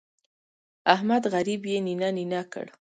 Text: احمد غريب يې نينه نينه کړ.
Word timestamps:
احمد 0.93 1.23
غريب 1.33 1.61
يې 1.71 1.77
نينه 1.85 2.09
نينه 2.17 2.41
کړ. 2.51 2.65